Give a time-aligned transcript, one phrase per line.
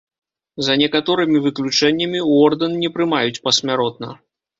[0.67, 4.09] За некаторымі выключэннямі, у ордэн не прымаюць пасмяротна.